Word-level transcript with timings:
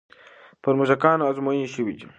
پر 0.63 0.73
موږکانو 0.77 1.27
ازموینې 1.29 1.67
شوې 1.75 1.93
دي. 1.97 2.05